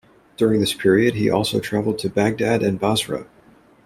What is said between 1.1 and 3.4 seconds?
he also travelled to Baghdad and Basra.